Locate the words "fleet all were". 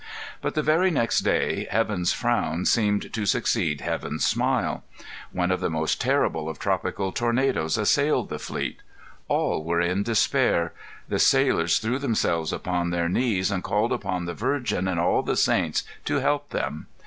8.39-9.79